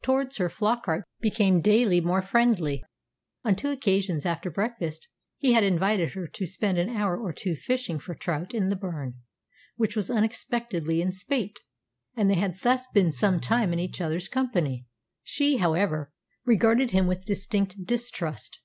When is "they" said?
12.30-12.36